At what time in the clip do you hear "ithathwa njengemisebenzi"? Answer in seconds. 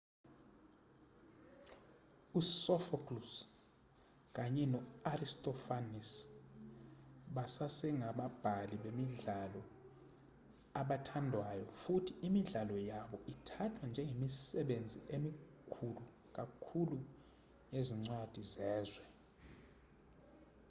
13.33-14.97